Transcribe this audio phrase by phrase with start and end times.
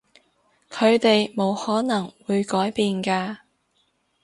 [0.67, 3.37] 佢哋冇可能會改變㗎